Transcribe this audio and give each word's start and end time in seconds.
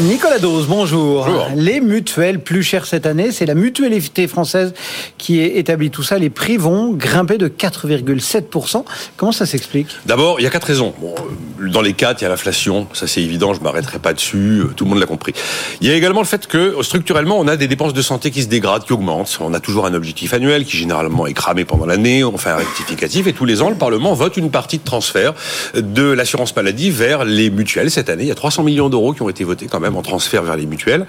Nicolas 0.00 0.38
Dose, 0.38 0.68
bonjour. 0.68 1.26
Bonjour. 1.26 1.48
Les 1.56 1.80
mutuelles 1.80 2.38
plus 2.38 2.62
chères 2.62 2.86
cette 2.86 3.04
année, 3.04 3.32
c'est 3.32 3.46
la 3.46 3.56
mutualité 3.56 4.28
française 4.28 4.72
qui 5.18 5.40
est 5.40 5.56
établie 5.56 5.90
tout 5.90 6.04
ça. 6.04 6.18
Les 6.18 6.30
prix 6.30 6.56
vont 6.56 6.92
grimper 6.92 7.36
de 7.36 7.48
4,7%. 7.48 8.84
Comment 9.16 9.32
ça 9.32 9.44
s'explique? 9.44 9.88
D'abord, 10.06 10.38
il 10.38 10.44
y 10.44 10.46
a 10.46 10.50
quatre 10.50 10.68
raisons. 10.68 10.94
Bon, 11.00 11.16
euh, 11.58 11.68
dans 11.68 11.80
les 11.80 11.94
quatre, 11.94 12.20
il 12.20 12.22
y 12.22 12.26
a 12.26 12.28
l'inflation, 12.28 12.86
ça 12.92 13.08
c'est 13.08 13.22
évident, 13.22 13.54
je 13.54 13.60
m'arrêterai 13.60 13.98
pas 13.98 14.12
dessus, 14.12 14.60
euh, 14.60 14.72
tout 14.76 14.84
le 14.84 14.90
monde 14.90 15.00
l'a 15.00 15.06
compris. 15.06 15.32
Il 15.80 15.88
y 15.88 15.90
a 15.90 15.96
également 15.96 16.20
le 16.20 16.26
fait 16.28 16.46
que 16.46 16.78
euh, 16.78 16.82
structurellement, 16.84 17.36
on 17.36 17.48
a 17.48 17.56
des 17.56 17.66
dépenses 17.66 17.92
de 17.92 18.02
santé 18.02 18.30
qui 18.30 18.44
se 18.44 18.48
dégradent, 18.48 18.84
qui 18.84 18.92
augmentent. 18.92 19.36
On 19.40 19.52
a 19.52 19.58
toujours 19.58 19.84
un 19.84 19.94
objectif 19.94 20.32
annuel 20.32 20.64
qui 20.64 20.76
généralement 20.76 21.26
est 21.26 21.34
cramé 21.34 21.64
pendant 21.64 21.86
l'année, 21.86 22.22
on 22.22 22.38
fait 22.38 22.50
un 22.50 22.56
rectificatif 22.56 23.26
et 23.26 23.32
tous 23.32 23.46
les 23.46 23.62
ans, 23.62 23.68
le 23.68 23.74
Parlement 23.74 24.14
vote 24.14 24.36
une 24.36 24.52
partie 24.52 24.78
de 24.78 24.84
transfert 24.84 25.34
de 25.74 26.04
l'assurance 26.04 26.54
maladie 26.54 26.90
vers 26.90 27.24
les 27.24 27.50
mutuelles. 27.50 27.90
Cette 27.90 28.10
année, 28.10 28.22
il 28.22 28.28
y 28.28 28.32
a 28.32 28.36
300 28.36 28.62
millions 28.62 28.88
d'euros 28.88 29.12
qui 29.12 29.22
ont 29.22 29.28
été 29.28 29.42
votés 29.42 29.66
quand 29.66 29.80
même 29.80 29.87
en 29.96 30.02
transfert 30.02 30.42
vers 30.42 30.56
les 30.56 30.66
mutuelles. 30.66 31.06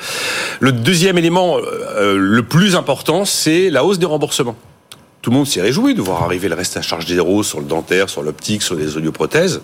Le 0.60 0.72
deuxième 0.72 1.18
élément, 1.18 1.58
euh, 1.58 2.18
le 2.18 2.44
plus 2.44 2.76
important, 2.76 3.26
c'est 3.26 3.70
la 3.70 3.84
hausse 3.84 4.00
des 4.00 4.06
remboursements. 4.06 4.56
Tout 5.22 5.32
le 5.32 5.38
monde 5.38 5.48
s'est 5.48 5.62
réjoui 5.62 5.96
de 5.96 6.02
voir 6.02 6.24
arriver 6.24 6.48
le 6.48 6.56
reste 6.56 6.78
à 6.78 6.82
charge 6.82 7.06
zéro 7.08 7.44
sur 7.44 7.60
le 7.60 7.66
dentaire, 7.66 8.10
sur 8.10 8.24
l'optique, 8.24 8.62
sur 8.62 8.76
les 8.76 8.96
audioprothèses. 8.96 9.62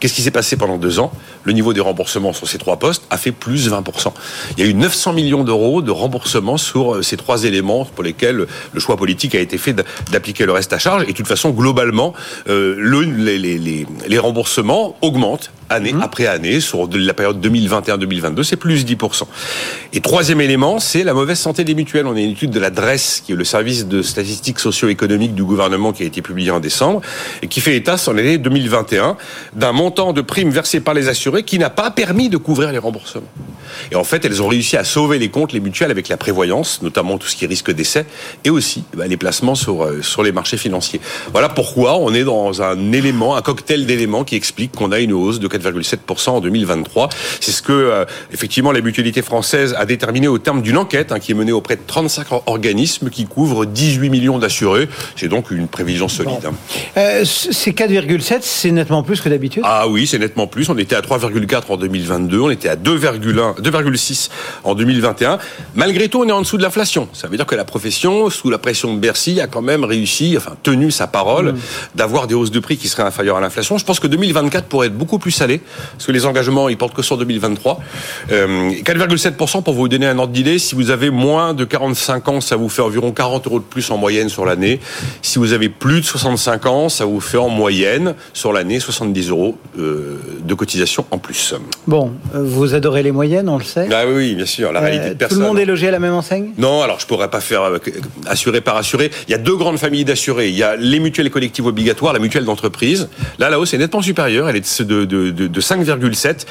Qu'est-ce 0.00 0.14
qui 0.14 0.22
s'est 0.22 0.30
passé 0.30 0.56
pendant 0.56 0.76
deux 0.76 1.00
ans? 1.00 1.12
Le 1.44 1.52
niveau 1.52 1.72
des 1.72 1.80
remboursements 1.80 2.32
sur 2.32 2.48
ces 2.48 2.58
trois 2.58 2.78
postes 2.78 3.04
a 3.10 3.18
fait 3.18 3.32
plus 3.32 3.70
20%. 3.70 4.12
Il 4.56 4.64
y 4.64 4.66
a 4.66 4.70
eu 4.70 4.74
900 4.74 5.12
millions 5.12 5.44
d'euros 5.44 5.82
de 5.82 5.90
remboursements 5.90 6.56
sur 6.56 6.94
euh, 6.96 7.02
ces 7.02 7.16
trois 7.16 7.44
éléments 7.44 7.84
pour 7.84 8.04
lesquels 8.04 8.46
le 8.72 8.80
choix 8.80 8.96
politique 8.96 9.34
a 9.34 9.40
été 9.40 9.58
fait 9.58 9.74
d'appliquer 10.10 10.46
le 10.46 10.52
reste 10.52 10.72
à 10.72 10.78
charge. 10.78 11.02
Et 11.04 11.06
de 11.06 11.12
toute 11.12 11.26
façon, 11.26 11.50
globalement, 11.50 12.14
euh, 12.48 12.74
le, 12.78 13.00
les, 13.00 13.38
les, 13.38 13.58
les, 13.58 13.86
les 14.06 14.18
remboursements 14.18 14.96
augmentent 15.02 15.50
année 15.70 15.94
après 16.00 16.26
année 16.26 16.60
sur 16.60 16.88
la 16.90 17.14
période 17.14 17.44
2021-2022, 17.44 18.42
c'est 18.42 18.56
plus 18.56 18.84
10%. 18.84 19.24
Et 19.92 20.00
troisième 20.00 20.40
élément, 20.40 20.78
c'est 20.78 21.04
la 21.04 21.14
mauvaise 21.14 21.38
santé 21.38 21.64
des 21.64 21.74
mutuelles. 21.74 22.06
On 22.06 22.16
a 22.16 22.20
une 22.20 22.30
étude 22.30 22.50
de 22.50 22.60
la 22.60 22.70
DRES, 22.70 23.22
qui 23.24 23.32
est 23.32 23.36
le 23.36 23.44
service 23.44 23.86
de 23.86 24.02
statistiques 24.02 24.60
socio-économiques 24.60 25.34
du 25.34 25.44
gouvernement 25.44 25.92
qui 25.92 26.02
a 26.02 26.06
été 26.06 26.22
publié 26.22 26.50
en 26.50 26.60
décembre 26.60 27.02
et 27.42 27.48
qui 27.48 27.60
fait 27.60 27.76
état 27.76 27.96
sur 27.96 28.12
l'année 28.12 28.38
2021 28.38 29.16
d'un 29.54 29.72
montant 29.72 29.87
de 29.90 30.20
primes 30.20 30.50
versées 30.50 30.80
par 30.80 30.94
les 30.94 31.08
assurés 31.08 31.42
qui 31.42 31.58
n'a 31.58 31.70
pas 31.70 31.90
permis 31.90 32.28
de 32.28 32.36
couvrir 32.36 32.72
les 32.72 32.78
remboursements. 32.78 33.22
Et 33.90 33.96
en 33.96 34.04
fait, 34.04 34.24
elles 34.24 34.42
ont 34.42 34.48
réussi 34.48 34.76
à 34.76 34.84
sauver 34.84 35.18
les 35.18 35.28
comptes, 35.28 35.52
les 35.52 35.60
mutuelles, 35.60 35.90
avec 35.90 36.08
la 36.08 36.16
prévoyance, 36.16 36.80
notamment 36.82 37.16
tout 37.18 37.26
ce 37.26 37.36
qui 37.36 37.44
est 37.44 37.48
risque 37.48 37.70
d'essai, 37.72 38.04
et 38.44 38.50
aussi 38.50 38.84
bah, 38.94 39.06
les 39.06 39.16
placements 39.16 39.54
sur, 39.54 39.84
euh, 39.84 40.02
sur 40.02 40.22
les 40.22 40.32
marchés 40.32 40.56
financiers. 40.58 41.00
Voilà 41.32 41.48
pourquoi 41.48 41.98
on 41.98 42.12
est 42.14 42.24
dans 42.24 42.62
un 42.62 42.92
élément, 42.92 43.36
un 43.36 43.42
cocktail 43.42 43.86
d'éléments 43.86 44.24
qui 44.24 44.36
explique 44.36 44.72
qu'on 44.72 44.92
a 44.92 44.98
une 45.00 45.12
hausse 45.12 45.40
de 45.40 45.48
4,7% 45.48 46.30
en 46.30 46.40
2023. 46.40 47.08
C'est 47.40 47.52
ce 47.52 47.62
que, 47.62 47.72
euh, 47.72 48.04
effectivement, 48.32 48.72
la 48.72 48.80
mutualité 48.80 49.22
française 49.22 49.74
a 49.78 49.86
déterminé 49.86 50.28
au 50.28 50.38
terme 50.38 50.60
d'une 50.62 50.76
enquête 50.76 51.12
hein, 51.12 51.18
qui 51.18 51.32
est 51.32 51.34
menée 51.34 51.52
auprès 51.52 51.76
de 51.76 51.82
35 51.86 52.26
organismes 52.46 53.10
qui 53.10 53.26
couvrent 53.26 53.64
18 53.64 54.10
millions 54.10 54.38
d'assurés. 54.38 54.88
C'est 55.16 55.28
donc 55.28 55.50
une 55.50 55.68
prévision 55.68 56.08
solide. 56.08 56.44
hein. 56.46 56.52
euh, 56.96 57.24
C'est 57.24 57.72
4,7, 57.72 58.38
c'est 58.42 58.70
nettement 58.70 59.02
plus 59.02 59.20
que 59.20 59.28
d'habitude? 59.28 59.62
Ah 59.64 59.77
oui, 59.86 60.06
c'est 60.06 60.18
nettement 60.18 60.46
plus. 60.46 60.68
On 60.70 60.78
était 60.78 60.96
à 60.96 61.00
3,4 61.00 61.62
en 61.68 61.76
2022, 61.76 62.40
on 62.40 62.50
était 62.50 62.68
à 62.68 62.76
2,1, 62.76 63.60
2,6 63.60 64.30
en 64.64 64.74
2021. 64.74 65.38
Malgré 65.74 66.08
tout, 66.08 66.22
on 66.24 66.28
est 66.28 66.32
en 66.32 66.40
dessous 66.40 66.56
de 66.56 66.62
l'inflation. 66.62 67.08
Ça 67.12 67.28
veut 67.28 67.36
dire 67.36 67.46
que 67.46 67.54
la 67.54 67.64
profession, 67.64 68.30
sous 68.30 68.50
la 68.50 68.58
pression 68.58 68.94
de 68.94 68.98
Bercy, 68.98 69.40
a 69.40 69.46
quand 69.46 69.62
même 69.62 69.84
réussi, 69.84 70.34
enfin 70.36 70.56
tenu 70.62 70.90
sa 70.90 71.06
parole, 71.06 71.54
d'avoir 71.94 72.26
des 72.26 72.34
hausses 72.34 72.50
de 72.50 72.60
prix 72.60 72.76
qui 72.76 72.88
seraient 72.88 73.02
inférieures 73.02 73.36
à 73.36 73.40
l'inflation. 73.40 73.78
Je 73.78 73.84
pense 73.84 74.00
que 74.00 74.06
2024 74.06 74.66
pourrait 74.66 74.88
être 74.88 74.96
beaucoup 74.96 75.18
plus 75.18 75.32
salé, 75.32 75.60
parce 75.92 76.06
que 76.06 76.12
les 76.12 76.26
engagements, 76.26 76.68
ils 76.68 76.76
portent 76.76 76.94
que 76.94 77.02
sur 77.02 77.16
2023. 77.16 77.80
Euh, 78.32 78.70
4,7% 78.70 79.62
pour 79.62 79.74
vous 79.74 79.88
donner 79.88 80.06
un 80.06 80.18
ordre 80.18 80.32
d'idée. 80.32 80.58
Si 80.58 80.74
vous 80.74 80.90
avez 80.90 81.10
moins 81.10 81.54
de 81.54 81.64
45 81.64 82.28
ans, 82.28 82.40
ça 82.40 82.56
vous 82.56 82.68
fait 82.68 82.82
environ 82.82 83.12
40 83.12 83.46
euros 83.46 83.58
de 83.58 83.64
plus 83.64 83.90
en 83.90 83.98
moyenne 83.98 84.28
sur 84.28 84.44
l'année. 84.44 84.80
Si 85.22 85.38
vous 85.38 85.52
avez 85.52 85.68
plus 85.68 86.00
de 86.00 86.06
65 86.06 86.66
ans, 86.66 86.88
ça 86.88 87.04
vous 87.04 87.20
fait 87.20 87.38
en 87.38 87.48
moyenne 87.48 88.14
sur 88.32 88.52
l'année 88.52 88.80
70 88.80 89.30
euros 89.30 89.56
euh, 89.66 89.67
de 89.76 90.54
cotisation 90.54 91.04
en 91.10 91.18
plus. 91.18 91.54
Bon, 91.86 92.12
euh, 92.34 92.42
vous 92.42 92.74
adorez 92.74 93.02
les 93.02 93.12
moyennes, 93.12 93.48
on 93.48 93.58
le 93.58 93.64
sait. 93.64 93.88
Ah 93.92 94.04
oui, 94.06 94.12
oui, 94.14 94.34
bien 94.34 94.46
sûr, 94.46 94.72
la 94.72 94.80
réalité 94.80 95.04
Euh, 95.04 95.08
de 95.08 95.12
tout 95.12 95.18
personne. 95.18 95.40
le 95.40 95.46
monde 95.46 95.58
est 95.58 95.64
logé 95.64 95.88
à 95.88 95.90
la 95.90 95.98
même 95.98 96.14
enseigne? 96.14 96.50
Non, 96.58 96.82
alors 96.82 96.98
je 97.00 97.06
pourrais 97.06 97.28
pas 97.30 97.40
faire 97.40 97.62
euh, 97.62 97.78
assuré 98.26 98.60
par 98.60 98.76
assuré. 98.76 99.10
Il 99.28 99.30
y 99.30 99.34
a 99.34 99.38
deux 99.38 99.56
grandes 99.56 99.78
familles 99.78 100.04
d'assurés. 100.04 100.48
Il 100.48 100.56
y 100.56 100.62
a 100.62 100.76
les 100.76 101.00
mutuelles 101.00 101.30
collectives 101.30 101.66
obligatoires, 101.66 102.12
la 102.12 102.18
mutuelle 102.18 102.44
d'entreprise. 102.44 103.08
Là, 103.38 103.50
la 103.50 103.58
hausse 103.60 103.74
est 103.74 103.78
nettement 103.78 104.02
supérieure. 104.02 104.48
Elle 104.48 104.56
est 104.56 104.82
de, 104.82 105.04
de, 105.04 105.30
de, 105.30 105.46
de 105.46 105.60
5,7. 105.60 106.46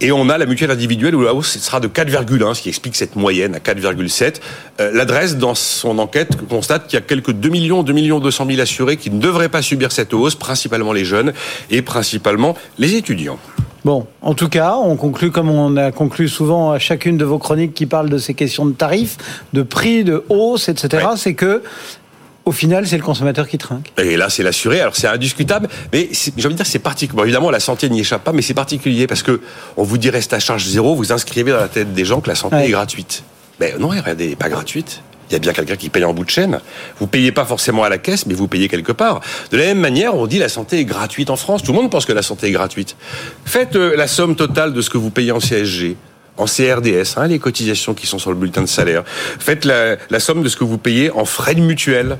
Et 0.00 0.12
on 0.12 0.28
a 0.28 0.38
la 0.38 0.46
mutuelle 0.46 0.70
individuelle 0.70 1.14
où 1.14 1.22
la 1.22 1.34
hausse 1.34 1.58
sera 1.58 1.80
de 1.80 1.88
4,1, 1.88 2.54
ce 2.54 2.62
qui 2.62 2.68
explique 2.68 2.96
cette 2.96 3.16
moyenne 3.16 3.54
à 3.54 3.58
4,7. 3.58 4.40
Euh, 4.80 4.90
L'adresse, 4.92 5.36
dans 5.36 5.54
son 5.54 5.98
enquête, 5.98 6.36
constate 6.48 6.86
qu'il 6.86 6.98
y 6.98 7.02
a 7.02 7.04
quelques 7.04 7.32
2 7.32 7.48
millions, 7.48 7.82
2 7.82 7.92
millions 7.92 8.20
200 8.20 8.46
000 8.46 8.60
assurés 8.60 8.96
qui 8.96 9.10
ne 9.10 9.20
devraient 9.20 9.48
pas 9.48 9.62
subir 9.62 9.92
cette 9.92 10.14
hausse, 10.14 10.34
principalement 10.34 10.92
les 10.92 11.04
jeunes 11.04 11.32
et 11.70 11.82
principalement 11.82 12.56
les 12.78 12.94
étudiants. 12.96 13.38
Bon, 13.84 14.06
en 14.20 14.34
tout 14.34 14.48
cas, 14.48 14.76
on 14.76 14.96
conclut 14.96 15.32
comme 15.32 15.50
on 15.50 15.76
a 15.76 15.90
conclu 15.90 16.28
souvent 16.28 16.70
à 16.70 16.78
chacune 16.78 17.16
de 17.16 17.24
vos 17.24 17.38
chroniques 17.38 17.74
qui 17.74 17.86
parlent 17.86 18.10
de 18.10 18.18
ces 18.18 18.34
questions 18.34 18.64
de 18.64 18.72
tarifs, 18.72 19.16
de 19.52 19.62
prix, 19.62 20.04
de 20.04 20.24
hausse, 20.28 20.68
etc. 20.68 21.04
Ouais. 21.04 21.16
C'est 21.16 21.34
que, 21.34 21.62
au 22.44 22.52
final, 22.52 22.86
c'est 22.86 22.96
le 22.96 23.02
consommateur 23.02 23.46
qui 23.48 23.58
trinque. 23.58 23.92
Et 23.98 24.16
là, 24.16 24.28
c'est 24.30 24.42
l'assuré. 24.42 24.80
Alors, 24.80 24.96
c'est 24.96 25.06
indiscutable, 25.08 25.68
mais 25.92 26.08
j'ai 26.12 26.46
envie 26.46 26.54
de 26.54 26.62
dire, 26.62 26.66
c'est 26.66 26.78
particulier. 26.78 27.16
Bon, 27.16 27.22
évidemment, 27.24 27.50
la 27.50 27.60
santé 27.60 27.88
n'y 27.90 28.00
échappe 28.00 28.24
pas, 28.24 28.32
mais 28.32 28.42
c'est 28.42 28.54
particulier 28.54 29.06
parce 29.06 29.22
que 29.22 29.40
on 29.76 29.84
vous 29.84 29.98
dit 29.98 30.10
reste 30.10 30.32
à 30.32 30.38
charge 30.40 30.64
zéro, 30.66 30.94
vous 30.96 31.12
inscrivez 31.12 31.52
dans 31.52 31.58
la 31.60 31.68
tête 31.68 31.92
des 31.94 32.04
gens 32.04 32.20
que 32.20 32.28
la 32.28 32.34
santé 32.34 32.56
Ouais. 32.56 32.66
est 32.66 32.70
gratuite. 32.70 33.22
Mais 33.60 33.74
non, 33.78 33.88
regardez, 33.88 34.24
elle 34.24 34.30
n'est 34.30 34.36
pas 34.36 34.48
gratuite. 34.48 35.02
Il 35.30 35.34
y 35.34 35.36
a 35.36 35.38
bien 35.38 35.52
quelqu'un 35.54 35.76
qui 35.76 35.88
paye 35.88 36.04
en 36.04 36.12
bout 36.12 36.24
de 36.24 36.30
chaîne. 36.30 36.60
Vous 37.00 37.06
payez 37.06 37.32
pas 37.32 37.46
forcément 37.46 37.84
à 37.84 37.88
la 37.88 37.96
caisse, 37.96 38.26
mais 38.26 38.34
vous 38.34 38.48
payez 38.48 38.68
quelque 38.68 38.92
part. 38.92 39.20
De 39.50 39.56
la 39.56 39.64
même 39.64 39.78
manière, 39.78 40.14
on 40.14 40.26
dit 40.26 40.38
la 40.38 40.50
santé 40.50 40.80
est 40.80 40.84
gratuite 40.84 41.30
en 41.30 41.36
France. 41.36 41.62
Tout 41.62 41.72
le 41.72 41.78
monde 41.78 41.90
pense 41.90 42.04
que 42.04 42.12
la 42.12 42.20
santé 42.20 42.48
est 42.48 42.52
gratuite. 42.52 42.96
Faites 43.46 43.74
euh, 43.76 43.96
la 43.96 44.08
somme 44.08 44.36
totale 44.36 44.74
de 44.74 44.80
ce 44.82 44.90
que 44.90 44.98
vous 44.98 45.08
payez 45.10 45.32
en 45.32 45.38
CSG. 45.38 45.96
En 46.42 46.46
CRDS, 46.46 47.18
hein, 47.18 47.28
les 47.28 47.38
cotisations 47.38 47.94
qui 47.94 48.08
sont 48.08 48.18
sur 48.18 48.30
le 48.30 48.36
bulletin 48.36 48.62
de 48.62 48.66
salaire. 48.66 49.04
Faites 49.06 49.64
la, 49.64 50.18
somme 50.18 50.42
de 50.42 50.48
ce 50.48 50.56
que 50.56 50.64
vous 50.64 50.76
payez 50.76 51.08
en 51.12 51.24
frais 51.24 51.54
de 51.54 51.60
mutuelle, 51.60 52.18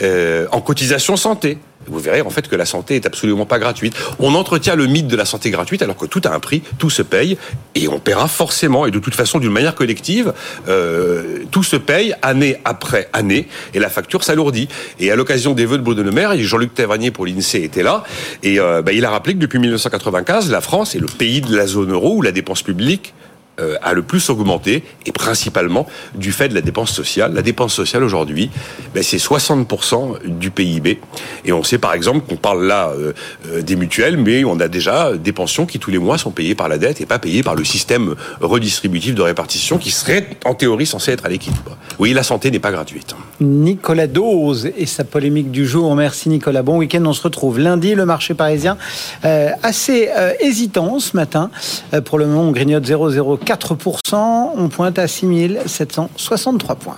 euh, 0.00 0.46
en 0.52 0.60
cotisation 0.60 1.16
santé. 1.16 1.58
Vous 1.88 1.98
verrez 1.98 2.20
en 2.20 2.30
fait 2.30 2.46
que 2.46 2.54
la 2.54 2.66
santé 2.66 2.94
est 2.94 3.04
absolument 3.04 3.46
pas 3.46 3.58
gratuite. 3.58 3.96
On 4.20 4.36
entretient 4.36 4.76
le 4.76 4.86
mythe 4.86 5.08
de 5.08 5.16
la 5.16 5.24
santé 5.24 5.50
gratuite 5.50 5.82
alors 5.82 5.96
que 5.96 6.06
tout 6.06 6.20
a 6.24 6.32
un 6.32 6.38
prix, 6.38 6.62
tout 6.78 6.88
se 6.88 7.02
paye 7.02 7.36
et 7.74 7.88
on 7.88 7.98
paiera 7.98 8.28
forcément 8.28 8.86
et 8.86 8.92
de 8.92 8.98
toute 9.00 9.16
façon 9.16 9.40
d'une 9.40 9.50
manière 9.50 9.74
collective, 9.74 10.32
euh, 10.68 11.40
tout 11.50 11.64
se 11.64 11.76
paye 11.76 12.14
année 12.22 12.58
après 12.64 13.08
année 13.12 13.48
et 13.74 13.80
la 13.80 13.88
facture 13.88 14.22
s'alourdit. 14.22 14.68
Et 15.00 15.10
à 15.10 15.16
l'occasion 15.16 15.52
des 15.52 15.66
vœux 15.66 15.78
de 15.78 15.82
Bruno 15.82 16.04
Jean-Luc 16.38 16.74
Tavernier 16.74 17.10
pour 17.10 17.26
l'Insee 17.26 17.64
était 17.64 17.82
là 17.82 18.04
et 18.44 18.60
euh, 18.60 18.82
bah, 18.82 18.92
il 18.92 19.04
a 19.04 19.10
rappelé 19.10 19.34
que 19.34 19.40
depuis 19.40 19.58
1995, 19.58 20.48
la 20.48 20.60
France 20.60 20.94
est 20.94 21.00
le 21.00 21.08
pays 21.08 21.40
de 21.40 21.56
la 21.56 21.66
zone 21.66 21.90
euro 21.90 22.18
où 22.18 22.22
la 22.22 22.30
dépense 22.30 22.62
publique 22.62 23.14
euh, 23.60 23.76
a 23.82 23.92
le 23.92 24.02
plus 24.02 24.30
augmenté, 24.30 24.82
et 25.06 25.12
principalement 25.12 25.86
du 26.16 26.32
fait 26.32 26.48
de 26.48 26.54
la 26.54 26.60
dépense 26.60 26.90
sociale. 26.90 27.34
La 27.34 27.42
dépense 27.42 27.72
sociale 27.72 28.02
aujourd'hui, 28.02 28.50
ben, 28.94 29.02
c'est 29.02 29.18
60% 29.18 30.26
du 30.26 30.50
PIB. 30.50 30.98
Et 31.44 31.52
on 31.52 31.62
sait 31.62 31.78
par 31.78 31.94
exemple 31.94 32.26
qu'on 32.26 32.36
parle 32.36 32.66
là 32.66 32.88
euh, 32.88 33.12
euh, 33.46 33.62
des 33.62 33.76
mutuelles, 33.76 34.16
mais 34.16 34.44
on 34.44 34.58
a 34.58 34.66
déjà 34.66 35.16
des 35.16 35.32
pensions 35.32 35.66
qui 35.66 35.78
tous 35.78 35.92
les 35.92 35.98
mois 35.98 36.18
sont 36.18 36.32
payées 36.32 36.56
par 36.56 36.68
la 36.68 36.78
dette 36.78 37.00
et 37.00 37.06
pas 37.06 37.20
payées 37.20 37.44
par 37.44 37.54
le 37.54 37.64
système 37.64 38.16
redistributif 38.40 39.14
de 39.14 39.22
répartition 39.22 39.78
qui 39.78 39.92
serait 39.92 40.30
en 40.44 40.54
théorie 40.54 40.86
censé 40.86 41.12
être 41.12 41.24
à 41.24 41.28
l'équilibre. 41.28 41.76
Oui, 42.00 42.12
la 42.12 42.24
santé 42.24 42.50
n'est 42.50 42.58
pas 42.58 42.72
gratuite. 42.72 43.14
Nicolas 43.40 44.06
Dose 44.06 44.70
et 44.76 44.86
sa 44.86 45.04
polémique 45.04 45.50
du 45.50 45.66
jour. 45.66 45.94
Merci 45.94 46.28
Nicolas. 46.28 46.62
Bon 46.62 46.78
week-end, 46.78 47.04
on 47.06 47.12
se 47.12 47.22
retrouve 47.22 47.58
lundi. 47.58 47.94
Le 47.94 48.06
marché 48.06 48.34
parisien 48.34 48.76
euh, 49.24 49.50
assez 49.62 50.10
euh, 50.16 50.32
hésitant 50.40 50.98
ce 51.00 51.16
matin. 51.16 51.50
Euh, 51.92 52.00
pour 52.00 52.18
le 52.18 52.26
moment, 52.26 52.42
on 52.42 52.52
grignote 52.52 52.84
0,04%. 52.84 54.50
On 54.56 54.68
pointe 54.68 54.98
à 54.98 55.08
6763 55.08 56.74
points. 56.76 56.96